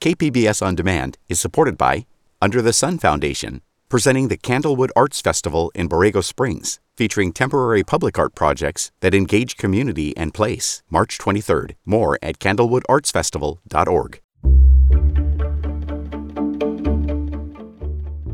[0.00, 2.06] KPBS On Demand is supported by
[2.40, 8.16] Under the Sun Foundation, presenting the Candlewood Arts Festival in Borrego Springs, featuring temporary public
[8.16, 10.84] art projects that engage community and place.
[10.88, 11.74] March 23rd.
[11.84, 14.20] More at candlewoodartsfestival.org.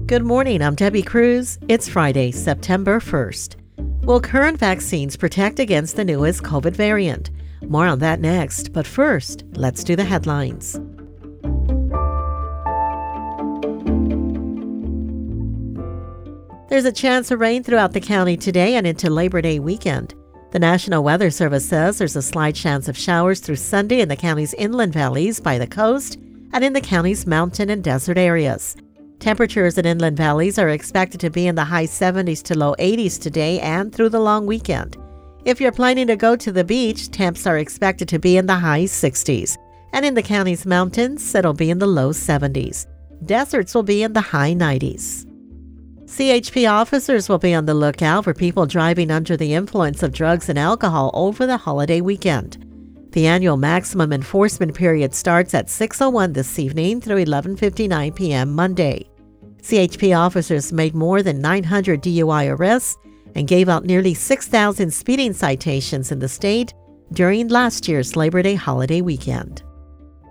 [0.06, 0.60] Good morning.
[0.60, 1.58] I'm Debbie Cruz.
[1.68, 4.04] It's Friday, September 1st.
[4.04, 7.30] Will current vaccines protect against the newest COVID variant?
[7.62, 10.78] More on that next, but first, let's do the headlines.
[16.66, 20.14] There's a chance of rain throughout the county today and into Labor Day weekend.
[20.52, 24.16] The National Weather Service says there's a slight chance of showers through Sunday in the
[24.16, 26.16] county's inland valleys by the coast
[26.54, 28.76] and in the county's mountain and desert areas.
[29.18, 33.20] Temperatures in inland valleys are expected to be in the high 70s to low 80s
[33.20, 34.96] today and through the long weekend.
[35.44, 38.56] If you're planning to go to the beach, temps are expected to be in the
[38.56, 39.58] high 60s.
[39.92, 42.86] And in the county's mountains, it'll be in the low 70s.
[43.26, 45.23] Deserts will be in the high 90s.
[46.16, 50.48] CHP officers will be on the lookout for people driving under the influence of drugs
[50.48, 52.64] and alcohol over the holiday weekend.
[53.10, 58.54] The annual maximum enforcement period starts at 6:01 this evening through 11:59 p.m.
[58.54, 59.10] Monday.
[59.60, 62.96] CHP officers made more than 900 DUI arrests
[63.34, 66.72] and gave out nearly 6,000 speeding citations in the state
[67.12, 69.64] during last year's Labor Day holiday weekend.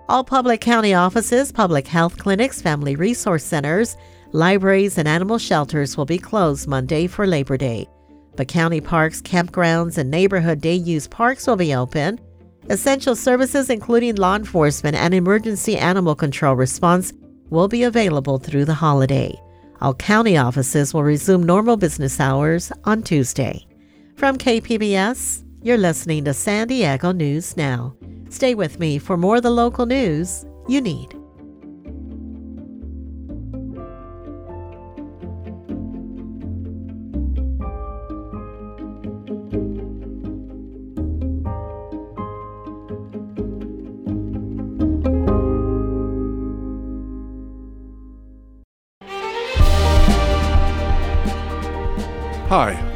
[0.07, 3.97] All public county offices, public health clinics, family resource centers,
[4.35, 7.87] Libraries and animal shelters will be closed Monday for Labor Day,
[8.35, 12.19] but county parks, campgrounds, and neighborhood day use parks will be open.
[12.67, 17.13] Essential services, including law enforcement and emergency animal control response,
[17.51, 19.39] will be available through the holiday.
[19.81, 23.67] All county offices will resume normal business hours on Tuesday.
[24.15, 27.95] From KPBS, you're listening to San Diego News Now.
[28.29, 31.22] Stay with me for more of the local news you need.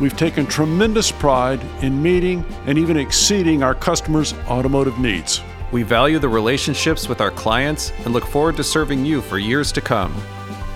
[0.00, 5.42] We've taken tremendous pride in meeting and even exceeding our customers' automotive needs.
[5.72, 9.70] We value the relationships with our clients and look forward to serving you for years
[9.72, 10.14] to come.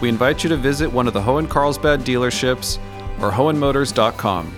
[0.03, 2.79] We invite you to visit one of the Hoehn Carlsbad dealerships
[3.21, 4.55] or hoehnmotors.com.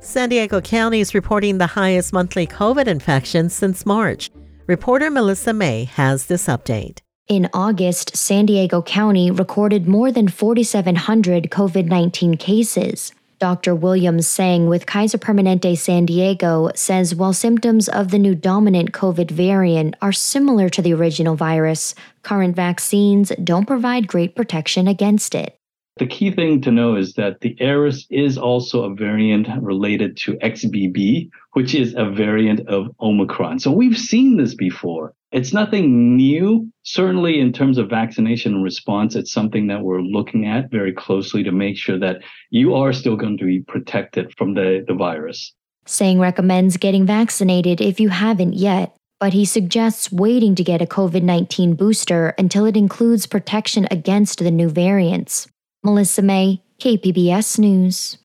[0.00, 4.30] San Diego County is reporting the highest monthly COVID infections since March.
[4.66, 6.98] Reporter Melissa Mae has this update.
[7.28, 13.12] In August, San Diego County recorded more than 4,700 COVID 19 cases.
[13.38, 13.76] Dr.
[13.76, 19.30] William Tseng with Kaiser Permanente San Diego says while symptoms of the new dominant COVID
[19.30, 21.94] variant are similar to the original virus,
[22.24, 25.56] current vaccines don't provide great protection against it.
[25.98, 30.34] The key thing to know is that the Eris is also a variant related to
[30.34, 33.60] XBB, which is a variant of Omicron.
[33.60, 35.14] So we've seen this before.
[35.32, 36.70] It's nothing new.
[36.82, 41.50] Certainly, in terms of vaccination response, it's something that we're looking at very closely to
[41.50, 42.18] make sure that
[42.50, 45.54] you are still going to be protected from the, the virus.
[45.86, 50.86] Tseng recommends getting vaccinated if you haven't yet, but he suggests waiting to get a
[50.86, 55.48] COVID 19 booster until it includes protection against the new variants.
[55.86, 58.18] Melissa Mae, KPBS News.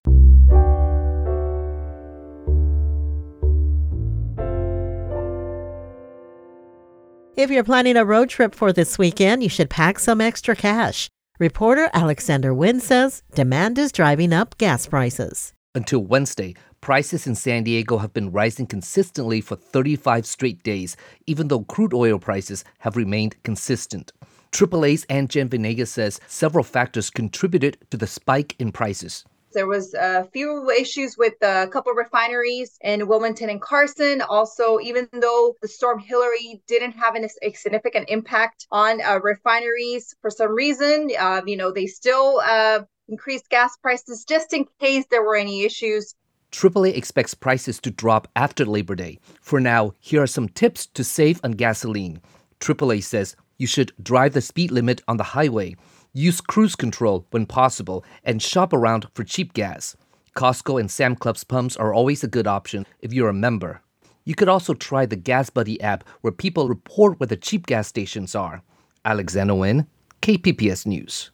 [7.37, 11.07] If you're planning a road trip for this weekend, you should pack some extra cash.
[11.37, 15.53] Reporter Alexander Nguyen says demand is driving up gas prices.
[15.75, 20.97] Until Wednesday, prices in San Diego have been rising consistently for 35 straight days,
[21.27, 24.11] even though crude oil prices have remained consistent.
[24.51, 29.25] AAA's Jen Venegas says several factors contributed to the spike in prices.
[29.53, 34.21] There was a few issues with a couple refineries in Wilmington and Carson.
[34.21, 40.15] Also, even though the storm Hilary didn't have an, a significant impact on uh, refineries,
[40.21, 45.05] for some reason, uh, you know, they still uh, increased gas prices just in case
[45.11, 46.15] there were any issues
[46.51, 49.19] AAA expects prices to drop after Labor Day.
[49.41, 52.21] For now, here are some tips to save on gasoline.
[52.59, 55.75] AAA says you should drive the speed limit on the highway,
[56.13, 59.95] use cruise control when possible, and shop around for cheap gas.
[60.35, 63.83] Costco and Sam Club's pumps are always a good option if you're a member.
[64.25, 67.87] You could also try the Gas Buddy app where people report where the cheap gas
[67.87, 68.63] stations are.
[69.05, 69.85] Alexander Nguyen,
[70.23, 71.29] KPBS News.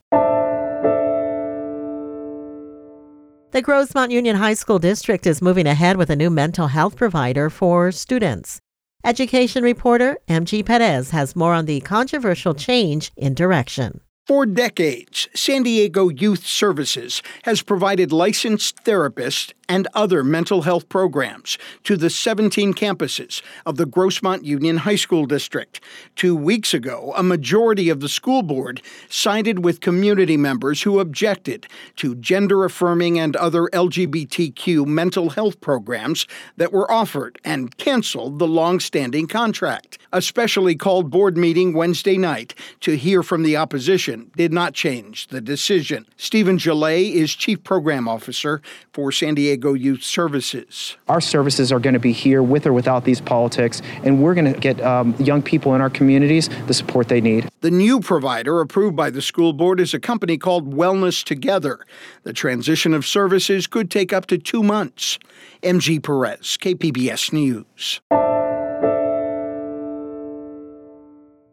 [3.52, 7.50] The Grossmont Union High School District is moving ahead with a new mental health provider
[7.50, 8.60] for students.
[9.06, 14.02] Education reporter MG Perez has more on the controversial change in direction.
[14.26, 21.58] For decades, San Diego Youth Services has provided licensed therapists and other mental health programs
[21.84, 25.82] to the 17 campuses of the Grossmont Union High School District.
[26.16, 31.68] Two weeks ago, a majority of the school board sided with community members who objected
[31.98, 36.26] to gender affirming and other LGBTQ mental health programs
[36.56, 39.98] that were offered and canceled the long standing contract.
[40.14, 45.28] A specially called board meeting Wednesday night to hear from the opposition did not change
[45.28, 46.06] the decision.
[46.16, 48.62] Stephen Gillet is Chief Program Officer
[48.94, 49.57] for San Diego.
[49.58, 50.98] Diego Youth Services.
[51.08, 54.54] Our services are going to be here with or without these politics, and we're going
[54.54, 57.50] to get um, young people in our communities the support they need.
[57.62, 61.80] The new provider approved by the school board is a company called Wellness Together.
[62.22, 65.18] The transition of services could take up to two months.
[65.64, 68.00] MG Perez, KPBS News.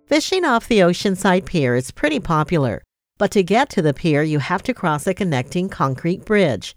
[0.07, 2.83] Fishing off the Oceanside Pier is pretty popular,
[3.17, 6.75] but to get to the pier, you have to cross a connecting concrete bridge.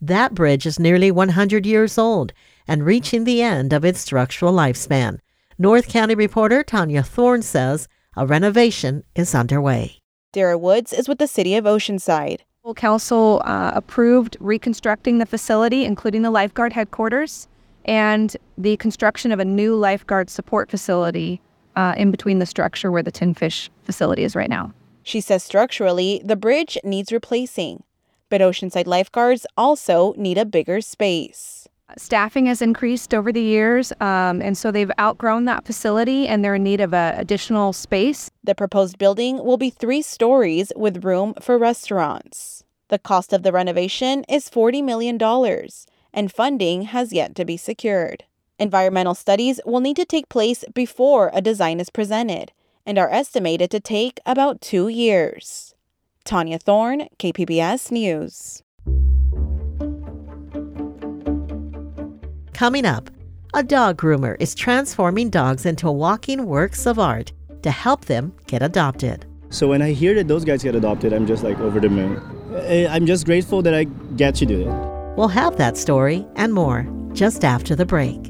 [0.00, 2.32] That bridge is nearly 100 years old
[2.68, 5.18] and reaching the end of its structural lifespan.
[5.58, 9.98] North County reporter Tania Thorne says a renovation is underway.
[10.32, 12.40] Dara Woods is with the city of Oceanside.
[12.74, 17.46] Council uh, approved reconstructing the facility, including the lifeguard headquarters
[17.84, 21.40] and the construction of a new lifeguard support facility
[21.76, 24.74] uh, in between the structure where the Tin Fish facility is right now.
[25.04, 27.84] She says structurally, the bridge needs replacing
[28.28, 31.68] but Oceanside lifeguards also need a bigger space.
[31.96, 36.56] Staffing has increased over the years, um, and so they've outgrown that facility and they're
[36.56, 38.28] in need of a additional space.
[38.42, 42.64] The proposed building will be three stories with room for restaurants.
[42.88, 45.20] The cost of the renovation is $40 million,
[46.12, 48.24] and funding has yet to be secured.
[48.58, 52.52] Environmental studies will need to take place before a design is presented
[52.84, 55.75] and are estimated to take about two years.
[56.26, 58.62] Tania Thorne, KPBS News.
[62.52, 63.08] Coming up,
[63.54, 67.32] a dog groomer is transforming dogs into walking works of art
[67.62, 69.24] to help them get adopted.
[69.50, 72.20] So when I hear that those guys get adopted, I'm just like over the moon.
[72.90, 73.84] I'm just grateful that I
[74.16, 75.16] get to do it.
[75.16, 78.25] We'll have that story and more just after the break.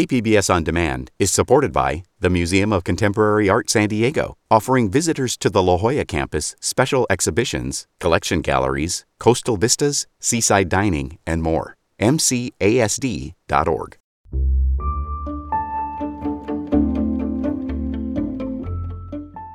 [0.00, 5.36] KPBS On Demand is supported by the Museum of Contemporary Art San Diego, offering visitors
[5.36, 11.76] to the La Jolla campus special exhibitions, collection galleries, coastal vistas, seaside dining, and more.
[12.00, 13.98] MCASD.org.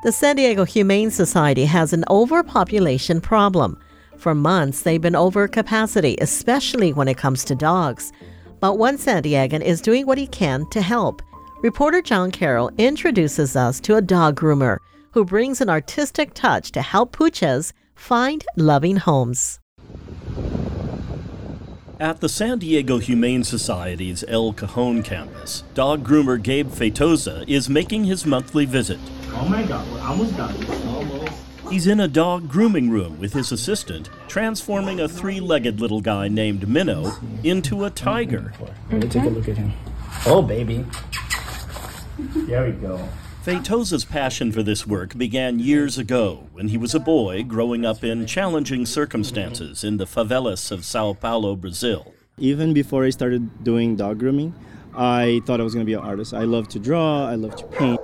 [0.04, 3.80] The San Diego Humane Society has an overpopulation problem.
[4.16, 8.12] For months, they've been over capacity, especially when it comes to dogs
[8.66, 11.22] but one San Diegan is doing what he can to help.
[11.62, 14.80] Reporter John Carroll introduces us to a dog groomer
[15.12, 19.60] who brings an artistic touch to help pooches find loving homes.
[22.00, 28.06] At the San Diego Humane Society's El Cajon campus, dog groomer Gabe Feitosa is making
[28.06, 29.00] his monthly visit.
[29.34, 30.56] Oh my god, we're almost done.
[31.70, 36.28] He's in a dog grooming room with his assistant, transforming a three legged little guy
[36.28, 38.54] named Minnow into a tiger.
[38.92, 39.74] Let me take a look at him.
[40.26, 40.86] Oh, baby.
[42.18, 43.10] There we go.
[43.44, 48.04] Feitosa's passion for this work began years ago when he was a boy growing up
[48.04, 52.14] in challenging circumstances in the favelas of Sao Paulo, Brazil.
[52.38, 54.54] Even before I started doing dog grooming,
[54.96, 56.34] I thought I was going to be an artist.
[56.34, 58.00] I love to draw, I love to paint.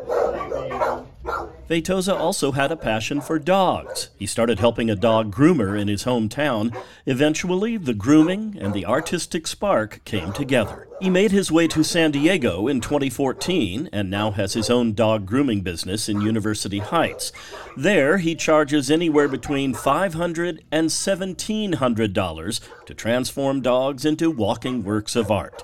[1.72, 4.10] Feitosa also had a passion for dogs.
[4.18, 6.76] He started helping a dog groomer in his hometown.
[7.06, 10.90] Eventually, the grooming and the artistic spark came together.
[11.00, 15.26] He made his way to San Diego in 2014 and now has his own dog
[15.26, 17.32] grooming business in University Heights.
[17.78, 25.32] There, he charges anywhere between $500 and $1,700 to transform dogs into walking works of
[25.32, 25.64] art.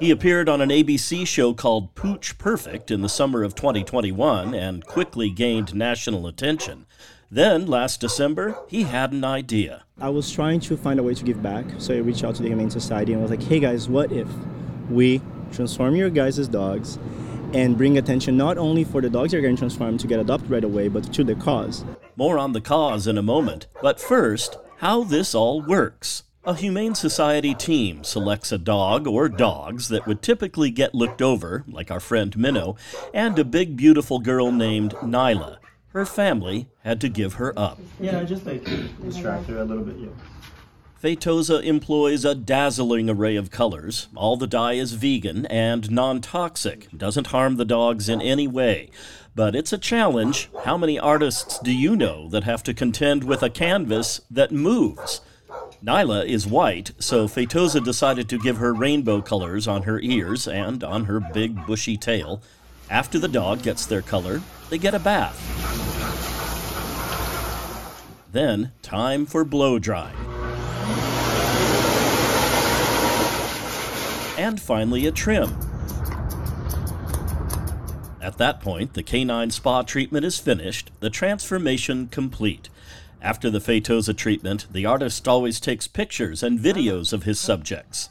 [0.00, 4.86] He appeared on an ABC show called Pooch Perfect in the summer of 2021 and
[4.86, 6.86] quickly gained national attention.
[7.32, 9.82] Then, last December, he had an idea.
[10.00, 12.42] I was trying to find a way to give back, so I reached out to
[12.42, 14.28] the Humane Society and was like, hey guys, what if
[14.88, 16.96] we transform your guys' dogs
[17.52, 20.64] and bring attention not only for the dogs you're getting transformed to get adopted right
[20.64, 21.84] away, but to the cause?
[22.14, 26.22] More on the cause in a moment, but first, how this all works.
[26.48, 31.62] A Humane Society team selects a dog or dogs that would typically get looked over,
[31.68, 32.74] like our friend Minnow,
[33.12, 35.58] and a big beautiful girl named Nyla.
[35.88, 37.78] Her family had to give her up.
[38.00, 38.64] Yeah, just like
[39.02, 40.08] distract her a little bit, yeah.
[41.02, 44.08] Feitosa employs a dazzling array of colors.
[44.16, 48.88] All the dye is vegan and non toxic, doesn't harm the dogs in any way.
[49.34, 50.48] But it's a challenge.
[50.64, 55.20] How many artists do you know that have to contend with a canvas that moves?
[55.84, 60.82] Nyla is white, so Feitosa decided to give her rainbow colors on her ears and
[60.82, 62.42] on her big bushy tail.
[62.90, 65.38] After the dog gets their color, they get a bath.
[68.32, 70.16] Then, time for blow drying.
[74.36, 75.56] And finally, a trim.
[78.20, 82.68] At that point, the canine spa treatment is finished, the transformation complete.
[83.20, 88.10] After the Feitosa treatment, the artist always takes pictures and videos of his subjects.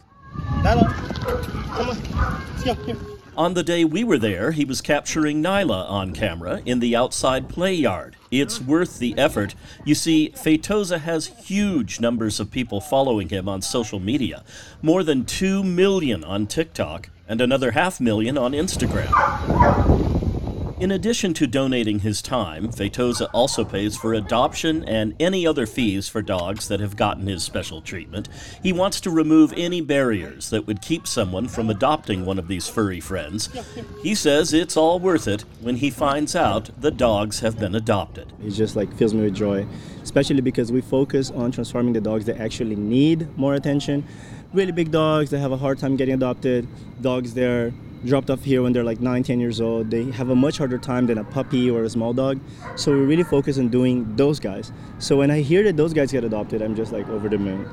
[3.37, 7.47] On the day we were there, he was capturing Nyla on camera in the outside
[7.47, 8.17] play yard.
[8.31, 9.55] It's worth the effort.
[9.85, 14.43] You see, Feitosa has huge numbers of people following him on social media
[14.81, 19.56] more than 2 million on TikTok and another half million on Instagram.
[20.79, 26.07] In addition to donating his time, Feitosa also pays for adoption and any other fees
[26.07, 28.29] for dogs that have gotten his special treatment.
[28.61, 32.67] He wants to remove any barriers that would keep someone from adopting one of these
[32.67, 33.49] furry friends.
[34.03, 38.31] He says it's all worth it when he finds out the dogs have been adopted.
[38.45, 39.65] It just like fills me with joy,
[40.03, 44.05] especially because we focus on transforming the dogs that actually need more attention.
[44.53, 46.67] Really big dogs that have a hard time getting adopted,
[47.01, 47.73] dogs that are
[48.05, 49.89] dropped off here when they're like 9, 10 years old.
[49.89, 52.39] They have a much harder time than a puppy or a small dog.
[52.75, 54.71] So we really focus on doing those guys.
[54.99, 57.67] So when I hear that those guys get adopted, I'm just like over the moon.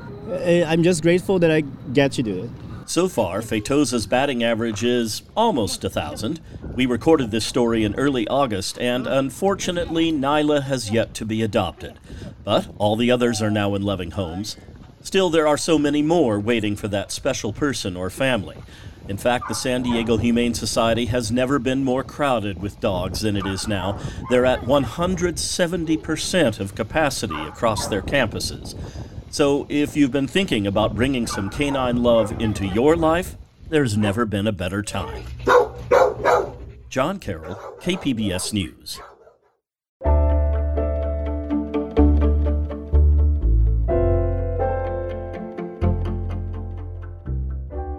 [0.67, 1.61] I'm just grateful that I
[1.93, 2.49] get to do it.
[2.87, 6.39] So far, Feitosa's batting average is almost a thousand.
[6.75, 11.99] We recorded this story in early August, and unfortunately, Nyla has yet to be adopted.
[12.43, 14.55] But all the others are now in loving homes.
[15.01, 18.57] Still, there are so many more waiting for that special person or family.
[19.07, 23.37] In fact, the San Diego Humane Society has never been more crowded with dogs than
[23.37, 23.99] it is now.
[24.29, 28.75] They're at 170% of capacity across their campuses.
[29.29, 33.35] So, if you've been thinking about bringing some canine love into your life,
[33.69, 35.25] there's never been a better time.
[36.89, 38.99] John Carroll, KPBS News.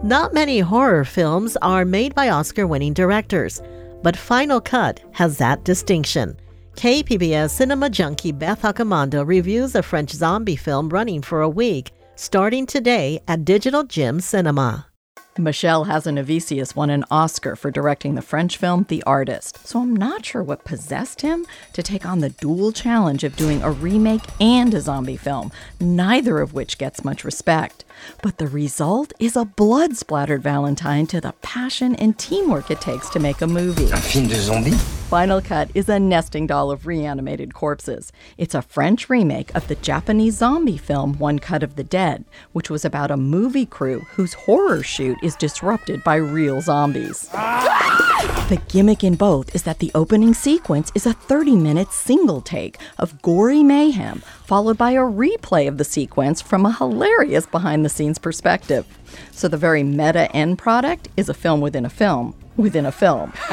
[0.06, 3.60] Not many horror films are made by Oscar winning directors,
[4.04, 6.36] but Final Cut has that distinction.
[6.76, 12.66] KPBS cinema junkie Beth Accomando reviews a French zombie film running for a week, starting
[12.66, 14.86] today at Digital Gym Cinema.
[15.38, 20.24] Michel Hazanavicius won an Oscar for directing the French film The Artist, so I'm not
[20.24, 24.72] sure what possessed him to take on the dual challenge of doing a remake and
[24.72, 27.84] a zombie film, neither of which gets much respect.
[28.22, 33.08] But the result is a blood splattered Valentine to the passion and teamwork it takes
[33.10, 33.92] to make a movie.
[33.92, 34.36] Un film de
[35.06, 38.10] Final Cut is a nesting doll of reanimated corpses.
[38.38, 42.70] It's a French remake of the Japanese zombie film One Cut of the Dead, which
[42.70, 47.30] was about a movie crew whose horror shoot is disrupted by real zombies.
[47.32, 48.46] Ah!
[48.48, 52.76] The gimmick in both is that the opening sequence is a 30 minute single take
[52.98, 57.88] of gory mayhem, followed by a replay of the sequence from a hilarious behind the
[57.88, 58.84] scenes perspective.
[59.30, 63.32] So the very meta end product is a film within a film within a film.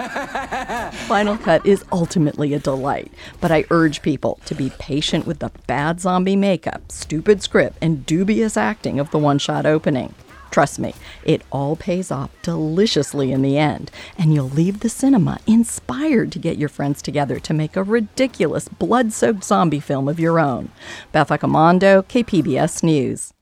[0.93, 5.51] Final Cut is ultimately a delight, but I urge people to be patient with the
[5.67, 10.15] bad zombie makeup, stupid script, and dubious acting of the one shot opening.
[10.50, 15.39] Trust me, it all pays off deliciously in the end, and you'll leave the cinema
[15.47, 20.19] inspired to get your friends together to make a ridiculous blood soaked zombie film of
[20.19, 20.69] your own.
[21.12, 23.33] Beth Accomando, KPBS News.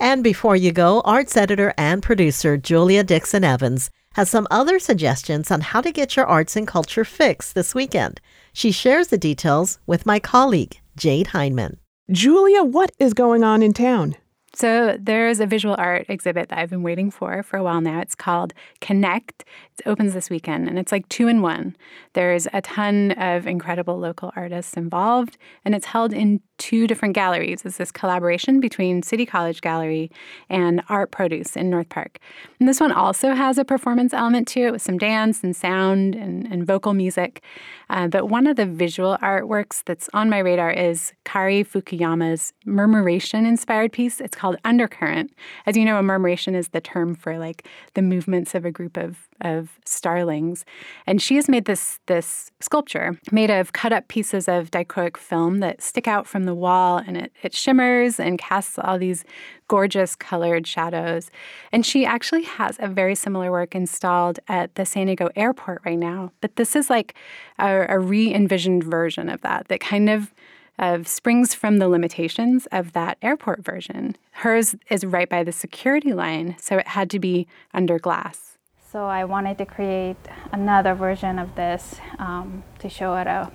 [0.00, 5.50] And before you go, arts editor and producer Julia Dixon Evans has some other suggestions
[5.50, 8.20] on how to get your arts and culture fix this weekend.
[8.52, 11.76] She shares the details with my colleague, Jade Hindman.
[12.10, 14.16] Julia, what is going on in town?
[14.60, 18.02] So there's a visual art exhibit that I've been waiting for for a while now.
[18.02, 18.52] It's called
[18.82, 19.42] Connect.
[19.78, 21.74] It opens this weekend and it's like two in one.
[22.12, 27.64] There's a ton of incredible local artists involved and it's held in two different galleries.
[27.64, 30.10] It's this collaboration between City College Gallery
[30.50, 32.18] and Art Produce in North Park.
[32.58, 36.14] And this one also has a performance element to it with some dance and sound
[36.14, 37.42] and, and vocal music.
[37.88, 43.46] Uh, but one of the visual artworks that's on my radar is Kaori Fukuyama's murmuration
[43.46, 44.20] inspired piece.
[44.20, 45.32] It's called Undercurrent.
[45.66, 48.96] As you know, a murmuration is the term for like the movements of a group
[48.96, 50.64] of of starlings.
[51.06, 55.60] And she has made this this sculpture made of cut up pieces of dichroic film
[55.60, 59.24] that stick out from the wall and it, it shimmers and casts all these
[59.68, 61.30] gorgeous colored shadows.
[61.72, 65.98] And she actually has a very similar work installed at the San Diego airport right
[65.98, 66.32] now.
[66.40, 67.14] But this is like
[67.58, 70.32] a, a re envisioned version of that that kind of
[70.80, 74.16] of springs from the limitations of that airport version.
[74.32, 78.56] Hers is right by the security line, so it had to be under glass.
[78.90, 80.16] So I wanted to create
[80.50, 83.52] another version of this um, to show at a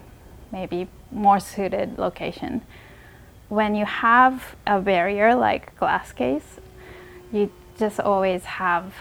[0.52, 2.62] maybe more suited location.
[3.50, 6.60] When you have a barrier like glass case,
[7.34, 8.94] you just always have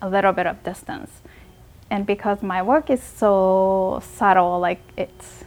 [0.00, 1.10] a little bit of distance.
[1.90, 5.44] And because my work is so subtle, like it's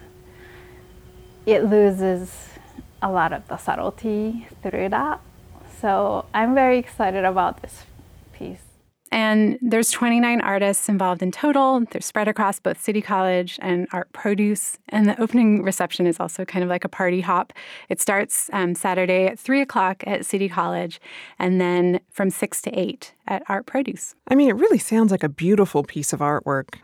[1.45, 2.49] it loses
[3.01, 5.19] a lot of the subtlety through that.
[5.79, 7.85] So I'm very excited about this
[8.33, 8.61] piece.
[9.11, 11.81] And there's 29 artists involved in total.
[11.91, 14.77] They're spread across both City College and Art Produce.
[14.89, 17.51] And the opening reception is also kind of like a party hop.
[17.89, 21.01] It starts um, Saturday at 3 o'clock at City College
[21.39, 24.15] and then from 6 to 8 at Art Produce.
[24.29, 26.75] I mean, it really sounds like a beautiful piece of artwork.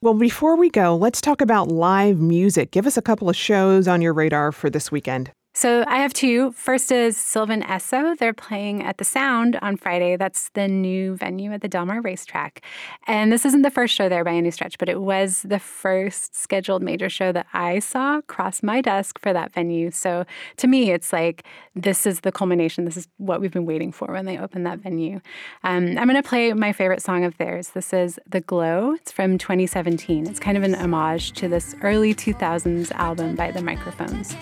[0.00, 2.72] Well, before we go, let's talk about live music.
[2.72, 5.30] Give us a couple of shows on your radar for this weekend.
[5.60, 6.52] So I have two.
[6.52, 8.16] First is Sylvan Esso.
[8.16, 10.16] They're playing at the Sound on Friday.
[10.16, 12.62] That's the new venue at the Del Mar Racetrack.
[13.06, 16.34] And this isn't the first show there by any stretch, but it was the first
[16.34, 19.90] scheduled major show that I saw cross my desk for that venue.
[19.90, 20.24] So
[20.56, 22.86] to me, it's like this is the culmination.
[22.86, 25.20] This is what we've been waiting for when they open that venue.
[25.62, 27.72] Um, I'm going to play my favorite song of theirs.
[27.74, 28.94] This is The Glow.
[28.94, 30.26] It's from 2017.
[30.26, 34.34] It's kind of an homage to this early 2000s album by the Microphones.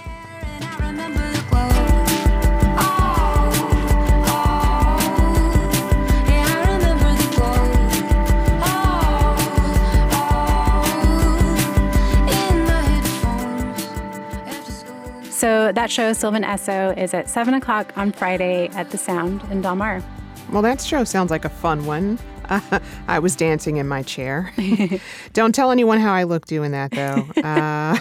[15.38, 19.62] So that show, Sylvan Esso, is at 7 o'clock on Friday at the Sound in
[19.62, 20.02] Del Mar.
[20.50, 22.18] Well, that show sounds like a fun one.
[22.48, 24.52] Uh, I was dancing in my chair.
[25.32, 27.26] Don't tell anyone how I look doing that, though.
[27.48, 27.98] Uh,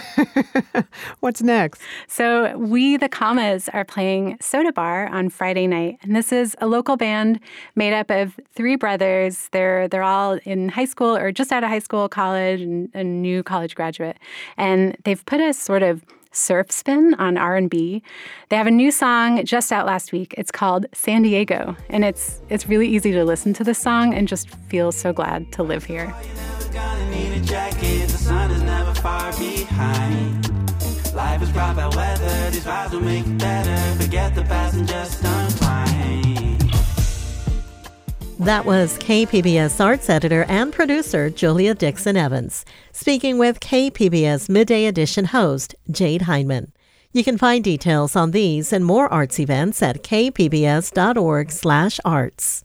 [1.20, 1.80] what's next?
[2.06, 5.98] So, we, the Commas, are playing Soda Bar on Friday night.
[6.02, 7.40] And this is a local band
[7.74, 9.48] made up of three brothers.
[9.52, 13.02] They're, they're all in high school or just out of high school, college, and a
[13.02, 14.18] new college graduate.
[14.56, 18.02] And they've put a sort of surf spin on R&B.
[18.48, 20.34] They have a new song just out last week.
[20.36, 24.28] It's called San Diego, and it's it's really easy to listen to the song and
[24.28, 26.14] just feel so glad to live here.
[31.14, 31.50] Life is
[31.96, 34.02] weather, these vibes will make better.
[34.02, 35.22] Forget the past and just
[38.48, 45.26] That was KPBS arts editor and producer Julia Dixon Evans, speaking with KPBS Midday Edition
[45.26, 46.72] host Jade Hindman.
[47.12, 52.64] You can find details on these and more arts events at kpbs.org/arts.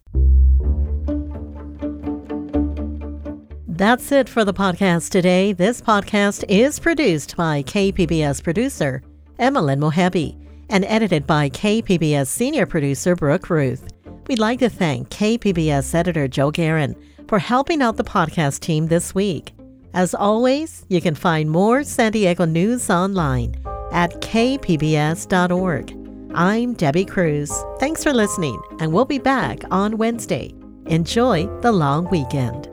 [3.67, 5.51] That's it for the podcast today.
[5.51, 9.03] This podcast is produced by KPBS producer
[9.37, 10.37] Emilyn Mohebbi
[10.69, 13.89] and edited by KPBS senior producer Brooke Ruth.
[14.33, 16.95] We'd like to thank KPBS editor Joe Guerin
[17.27, 19.53] for helping out the podcast team this week.
[19.93, 23.53] As always, you can find more San Diego news online
[23.91, 25.95] at kpbs.org.
[26.33, 27.53] I'm Debbie Cruz.
[27.77, 30.51] Thanks for listening, and we'll be back on Wednesday.
[30.87, 32.72] Enjoy the long weekend.